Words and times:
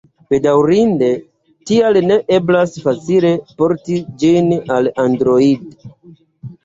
Bedaŭrinde 0.33 1.09
tial 1.71 1.99
ne 2.11 2.17
eblas 2.39 2.73
facile 2.87 3.33
"porti" 3.61 4.01
ĝin 4.25 4.51
al 4.79 4.91
Android. 5.05 5.81